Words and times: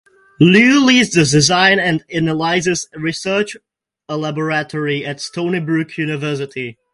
Liu 0.39 0.83
leads 0.83 1.11
the 1.11 1.25
Design 1.25 1.79
and 1.79 2.03
Analysis 2.09 2.87
Research 2.95 3.55
Laboratory 4.09 5.05
at 5.05 5.21
Stony 5.21 5.59
Brook 5.59 5.95
University. 5.99 6.79